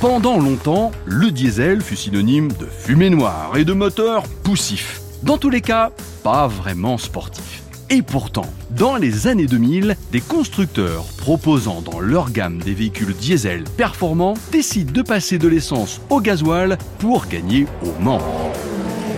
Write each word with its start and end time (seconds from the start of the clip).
Pendant 0.00 0.38
longtemps, 0.38 0.92
le 1.04 1.30
diesel 1.30 1.82
fut 1.82 1.94
synonyme 1.94 2.48
de 2.52 2.64
fumée 2.64 3.10
noire 3.10 3.58
et 3.58 3.66
de 3.66 3.74
moteur 3.74 4.22
poussif. 4.42 5.02
Dans 5.22 5.36
tous 5.36 5.50
les 5.50 5.60
cas, 5.60 5.92
pas 6.22 6.46
vraiment 6.46 6.96
sportif. 6.96 7.62
Et 7.90 8.00
pourtant, 8.00 8.46
dans 8.70 8.96
les 8.96 9.26
années 9.26 9.46
2000, 9.46 9.96
des 10.10 10.22
constructeurs 10.22 11.04
proposant 11.18 11.82
dans 11.82 12.00
leur 12.00 12.30
gamme 12.30 12.60
des 12.60 12.72
véhicules 12.72 13.12
diesel 13.12 13.64
performants 13.76 14.38
décident 14.50 14.90
de 14.90 15.02
passer 15.02 15.36
de 15.36 15.48
l'essence 15.48 16.00
au 16.08 16.22
gasoil 16.22 16.78
pour 16.98 17.26
gagner 17.26 17.66
au 17.82 18.02
Mans. 18.02 18.22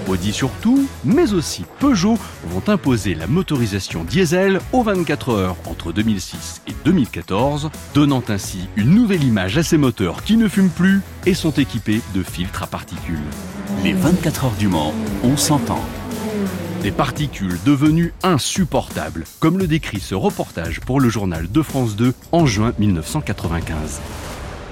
Audi 0.08 0.32
surtout, 0.32 0.86
mais 1.04 1.32
aussi 1.32 1.64
Peugeot 1.78 2.18
vont 2.48 2.62
imposer 2.66 3.14
la 3.14 3.26
motorisation 3.26 4.04
diesel 4.04 4.60
aux 4.72 4.82
24 4.82 5.30
heures 5.30 5.56
entre 5.66 5.92
2006 5.92 6.62
et 6.66 6.74
2014, 6.84 7.70
donnant 7.94 8.22
ainsi 8.28 8.68
une 8.76 8.94
nouvelle 8.94 9.24
image 9.24 9.58
à 9.58 9.62
ces 9.62 9.78
moteurs 9.78 10.22
qui 10.22 10.36
ne 10.36 10.48
fument 10.48 10.70
plus 10.70 11.00
et 11.26 11.34
sont 11.34 11.52
équipés 11.52 12.00
de 12.14 12.22
filtres 12.22 12.64
à 12.64 12.66
particules. 12.66 13.18
Les 13.84 13.92
24 13.92 14.44
heures 14.46 14.56
du 14.58 14.68
Mans, 14.68 14.92
on 15.22 15.36
s'entend. 15.36 15.82
Des 16.82 16.90
particules 16.90 17.58
devenues 17.64 18.12
insupportables, 18.24 19.24
comme 19.38 19.58
le 19.58 19.68
décrit 19.68 20.00
ce 20.00 20.16
reportage 20.16 20.80
pour 20.80 21.00
le 21.00 21.08
journal 21.08 21.50
de 21.50 21.62
France 21.62 21.94
2 21.94 22.12
en 22.32 22.44
juin 22.44 22.72
1995. 22.78 24.00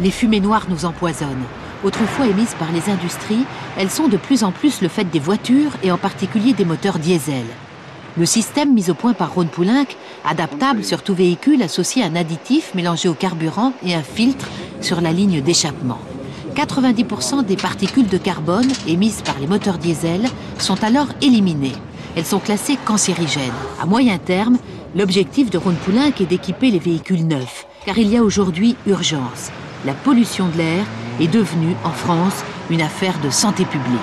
Les 0.01 0.11
fumées 0.11 0.41
noires 0.41 0.67
nous 0.69 0.85
empoisonnent. 0.87 1.45
Autrefois 1.83 2.27
émises 2.27 2.55
par 2.59 2.73
les 2.73 2.91
industries, 2.91 3.47
elles 3.79 3.91
sont 3.91 4.09
de 4.09 4.19
plus 4.19 4.45
en 4.45 4.53
plus 4.53 4.83
le 4.83 4.89
fait 4.89 5.11
des 5.11 5.19
voitures 5.19 5.73
et 5.83 5.91
en 5.91 5.97
particulier 5.97 6.53
des 6.53 6.67
moteurs 6.67 6.99
diesel. 6.99 7.45
Le 8.19 8.27
système 8.27 8.75
mis 8.75 8.91
au 8.91 8.95
point 8.95 9.15
par 9.15 9.35
Rhône 9.35 9.49
Poulenc, 9.49 9.87
adaptable 10.25 10.85
sur 10.85 11.03
tout 11.03 11.15
véhicule, 11.15 11.63
associe 11.63 12.05
un 12.05 12.17
additif 12.17 12.75
mélangé 12.75 13.09
au 13.09 13.15
carburant 13.15 13.73
et 13.85 13.95
un 13.95 14.03
filtre 14.03 14.47
sur 14.83 15.01
la 15.01 15.13
ligne 15.13 15.41
d'échappement. 15.41 15.99
90% 16.55 17.45
des 17.47 17.57
particules 17.57 18.09
de 18.09 18.19
carbone 18.19 18.71
émises 18.87 19.23
par 19.23 19.39
les 19.39 19.47
moteurs 19.47 19.79
diesel 19.79 20.29
sont 20.59 20.83
alors 20.85 21.07
éliminées. 21.23 21.77
Elles 22.17 22.27
sont 22.27 22.41
classées 22.41 22.79
cancérigènes. 22.85 23.53
À 23.81 23.87
moyen 23.87 24.19
terme, 24.19 24.59
l'objectif 24.95 25.49
de 25.49 25.59
Rhône 25.59 25.77
Poulenc 25.77 26.13
est 26.21 26.27
d'équiper 26.29 26.71
les 26.71 26.81
véhicules 26.81 27.27
neufs, 27.27 27.67
car 27.87 27.97
il 27.97 28.09
y 28.09 28.17
a 28.17 28.25
aujourd'hui 28.25 28.77
urgence. 28.87 29.51
La 29.87 29.95
pollution 29.95 30.49
de 30.49 30.59
l'air 30.59 30.85
est 31.21 31.29
devenue, 31.29 31.75
en 31.85 31.91
France, 31.91 32.45
une 32.71 32.83
affaire 32.83 33.19
de 33.21 33.31
santé 33.31 33.65
publique. 33.65 34.01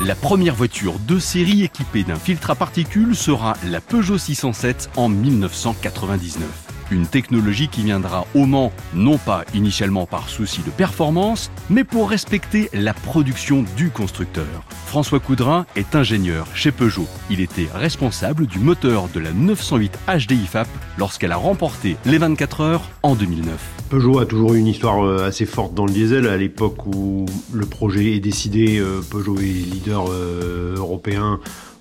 La 0.00 0.14
première 0.16 0.56
voiture 0.56 0.94
de 1.06 1.18
série 1.18 1.62
équipée 1.62 2.02
d'un 2.02 2.16
filtre 2.16 2.50
à 2.50 2.54
particules 2.56 3.14
sera 3.14 3.54
la 3.70 3.80
Peugeot 3.80 4.18
607 4.18 4.90
en 4.96 5.08
1999. 5.08 6.42
Une 6.90 7.06
technologie 7.06 7.68
qui 7.68 7.84
viendra 7.84 8.26
au 8.34 8.44
Mans 8.44 8.72
non 8.94 9.16
pas 9.16 9.44
initialement 9.54 10.04
par 10.04 10.28
souci 10.28 10.60
de 10.62 10.70
performance, 10.70 11.50
mais 11.70 11.84
pour 11.84 12.10
respecter 12.10 12.68
la 12.72 12.92
production 12.92 13.64
du 13.76 13.90
constructeur. 13.90 14.64
François 14.86 15.20
Coudrin 15.20 15.66
est 15.76 15.94
ingénieur 15.94 16.46
chez 16.54 16.72
Peugeot. 16.72 17.08
Il 17.30 17.40
était 17.40 17.68
responsable 17.72 18.46
du 18.46 18.58
moteur 18.58 19.08
de 19.08 19.20
la 19.20 19.32
908 19.32 19.98
HDI 20.08 20.46
FAP 20.46 20.68
lorsqu'elle 20.98 21.32
a 21.32 21.36
remporté 21.36 21.96
les 22.04 22.18
24 22.18 22.60
heures 22.60 22.90
en 23.02 23.14
2009. 23.14 23.81
Peugeot 23.92 24.20
a 24.20 24.24
toujours 24.24 24.54
eu 24.54 24.58
une 24.58 24.68
histoire 24.68 25.04
euh, 25.04 25.26
assez 25.26 25.44
forte 25.44 25.74
dans 25.74 25.84
le 25.84 25.92
diesel. 25.92 26.26
À 26.26 26.38
l'époque 26.38 26.86
où 26.86 27.26
le 27.52 27.66
projet 27.66 28.14
est 28.14 28.20
décidé, 28.20 28.78
euh, 28.78 29.02
Peugeot 29.02 29.36
est 29.36 29.42
leader 29.42 30.06
euh, 30.08 30.76
européen 30.78 31.38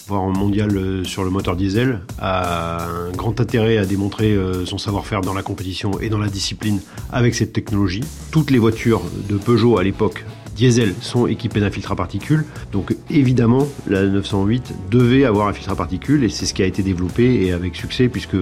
voire 0.09 0.23
mondial 0.23 1.06
sur 1.06 1.23
le 1.23 1.30
moteur 1.30 1.56
diesel, 1.56 2.02
a 2.20 2.86
un 2.86 3.12
grand 3.12 3.39
intérêt 3.39 3.78
à 3.78 3.86
démontrer 3.86 4.36
son 4.66 4.78
savoir-faire 4.78 5.22
dans 5.22 5.34
la 5.34 5.44
compétition 5.44 6.02
et 6.02 6.09
dans 6.09 6.17
la 6.17 6.28
discipline 6.28 6.82
avec 7.14 7.34
cette 7.34 7.54
technologie. 7.54 8.04
Toutes 8.30 8.52
les 8.52 8.58
voitures 8.58 9.04
de 9.30 9.38
Peugeot 9.38 9.78
à 9.78 9.84
l'époque 9.84 10.26
diesel 10.54 10.95
sont 11.00 11.28
équipés 11.28 11.62
d'un 11.62 11.70
filtre 11.70 11.94
à 11.94 11.95
particules. 11.95 12.44
Donc 12.73 12.94
évidemment, 13.09 13.67
la 13.88 14.04
908 14.04 14.73
devait 14.89 15.23
avoir 15.23 15.48
un 15.48 15.54
filtre 15.54 15.72
à 15.72 15.76
particules 15.76 16.26
et 16.26 16.30
c'est 16.30 16.45
ce 16.45 16.54
qui 16.54 16.64
a 16.64 16.66
été 16.66 16.83
développé 16.83 17.45
et 17.45 17.54
avec 17.54 17.76
succès 17.76 18.10
puisque 18.10 18.36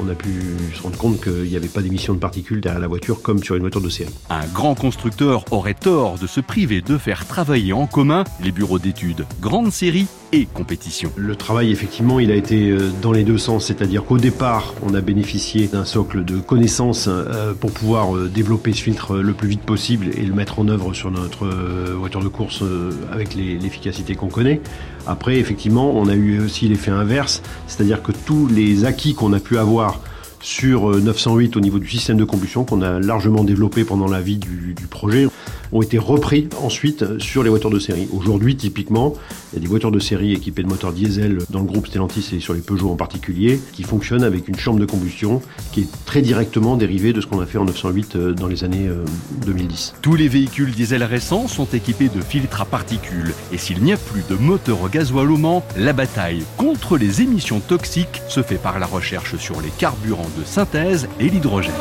on 0.00 0.08
a 0.08 0.14
pu 0.14 0.30
se 0.74 0.82
rendre 0.82 0.98
compte 0.98 1.20
qu'il 1.20 1.48
n'y 1.48 1.56
avait 1.56 1.68
pas 1.68 1.82
d'émission 1.82 2.14
de 2.14 2.18
particules 2.18 2.60
derrière 2.60 2.80
la 2.80 2.88
voiture 2.88 3.22
comme 3.22 3.42
sur 3.42 3.54
une 3.54 3.62
voiture 3.62 3.80
de 3.80 3.88
série. 3.88 4.12
Un 4.30 4.46
grand 4.46 4.74
constructeur 4.74 5.44
aurait 5.50 5.74
tort 5.74 6.18
de 6.18 6.26
se 6.26 6.40
priver 6.40 6.80
de 6.80 6.98
faire 6.98 7.26
travailler 7.26 7.72
en 7.72 7.86
commun 7.86 8.24
les 8.42 8.52
bureaux 8.52 8.78
d'études 8.78 9.26
grande 9.40 9.70
série 9.70 10.06
et 10.32 10.46
compétition. 10.46 11.12
Le 11.16 11.36
travail, 11.36 11.70
effectivement, 11.70 12.18
il 12.18 12.30
a 12.30 12.34
été 12.34 12.70
euh, 12.70 12.90
dans 13.00 13.12
les 13.12 13.22
deux 13.22 13.38
sens, 13.38 13.66
c'est-à-dire 13.66 14.04
qu'au 14.04 14.18
départ, 14.18 14.74
on 14.82 14.94
a 14.94 15.00
bénéficié 15.00 15.68
d'un 15.68 15.84
socle 15.84 16.24
de 16.24 16.38
connaissances 16.38 17.06
euh, 17.08 17.54
pour 17.54 17.70
pouvoir 17.70 18.16
euh, 18.16 18.28
développer 18.28 18.72
ce 18.72 18.82
filtre 18.82 19.16
le 19.16 19.32
plus 19.32 19.48
vite 19.48 19.62
possible 19.62 20.08
et 20.16 20.22
le 20.22 20.34
mettre 20.34 20.58
en 20.58 20.68
œuvre 20.68 20.94
sur 20.94 21.10
notre 21.10 21.46
voiture 21.94 22.22
de 22.22 22.28
course 22.28 22.62
avec 23.12 23.34
l'efficacité 23.34 24.14
qu'on 24.14 24.28
connaît. 24.28 24.60
Après, 25.06 25.38
effectivement, 25.38 25.92
on 25.94 26.08
a 26.08 26.14
eu 26.14 26.40
aussi 26.40 26.68
l'effet 26.68 26.90
inverse, 26.90 27.42
c'est-à-dire 27.68 28.02
que 28.02 28.12
tous 28.12 28.48
les 28.48 28.84
acquis 28.84 29.14
qu'on 29.14 29.32
a 29.32 29.40
pu 29.40 29.56
avoir 29.58 29.85
sur 30.40 30.90
908 30.90 31.56
au 31.56 31.60
niveau 31.60 31.78
du 31.78 31.88
système 31.88 32.16
de 32.16 32.24
combustion 32.24 32.64
qu'on 32.64 32.82
a 32.82 33.00
largement 33.00 33.42
développé 33.42 33.84
pendant 33.84 34.06
la 34.06 34.20
vie 34.20 34.36
du, 34.36 34.74
du 34.74 34.86
projet 34.86 35.26
ont 35.72 35.82
été 35.82 35.98
repris 35.98 36.48
ensuite 36.62 37.18
sur 37.18 37.42
les 37.42 37.50
voitures 37.50 37.70
de 37.70 37.78
série. 37.78 38.08
Aujourd'hui, 38.12 38.56
typiquement, 38.56 39.14
il 39.52 39.56
y 39.56 39.58
a 39.58 39.60
des 39.60 39.66
voitures 39.66 39.90
de 39.90 39.98
série 39.98 40.32
équipées 40.32 40.62
de 40.62 40.68
moteurs 40.68 40.92
diesel 40.92 41.38
dans 41.50 41.60
le 41.60 41.66
groupe 41.66 41.86
Stellantis 41.86 42.34
et 42.34 42.40
sur 42.40 42.54
les 42.54 42.60
Peugeot 42.60 42.90
en 42.90 42.96
particulier, 42.96 43.60
qui 43.72 43.82
fonctionnent 43.82 44.24
avec 44.24 44.48
une 44.48 44.56
chambre 44.56 44.78
de 44.78 44.86
combustion 44.86 45.42
qui 45.72 45.80
est 45.80 46.04
très 46.04 46.22
directement 46.22 46.76
dérivée 46.76 47.12
de 47.12 47.20
ce 47.20 47.26
qu'on 47.26 47.40
a 47.40 47.46
fait 47.46 47.58
en 47.58 47.64
908 47.64 48.16
euh, 48.16 48.32
dans 48.32 48.46
les 48.46 48.64
années 48.64 48.88
2010. 49.44 49.94
Euh, 49.94 49.98
Tous 50.02 50.14
les 50.14 50.28
véhicules 50.28 50.70
diesel 50.70 51.02
récents 51.02 51.48
sont 51.48 51.66
équipés 51.72 52.08
de 52.08 52.20
filtres 52.20 52.60
à 52.60 52.64
particules. 52.64 53.34
Et 53.52 53.58
s'il 53.58 53.82
n'y 53.82 53.92
a 53.92 53.96
plus 53.96 54.22
de 54.28 54.34
moteur 54.34 54.82
au 54.82 54.88
gasoil 54.88 55.30
au 55.30 55.36
Mans, 55.36 55.64
la 55.76 55.92
bataille 55.92 56.42
contre 56.56 56.96
les 56.96 57.22
émissions 57.22 57.60
toxiques 57.60 58.22
se 58.28 58.42
fait 58.42 58.56
par 58.56 58.78
la 58.78 58.86
recherche 58.86 59.36
sur 59.36 59.60
les 59.60 59.70
carburants 59.78 60.30
de 60.38 60.44
synthèse 60.44 61.08
et 61.20 61.28
l'hydrogène. 61.28 61.72